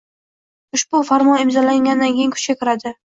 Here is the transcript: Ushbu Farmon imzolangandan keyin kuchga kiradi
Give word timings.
Ushbu 0.77 1.01
Farmon 1.09 1.43
imzolangandan 1.43 2.17
keyin 2.17 2.35
kuchga 2.39 2.57
kiradi 2.63 2.95